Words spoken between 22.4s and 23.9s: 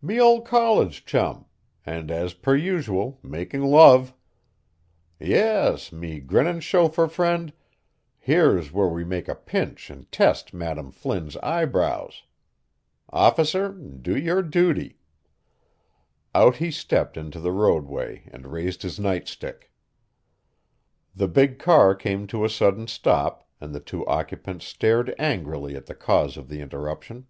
a sudden stop and the